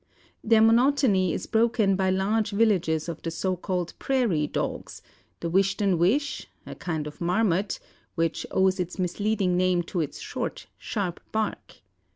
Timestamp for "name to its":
9.55-10.19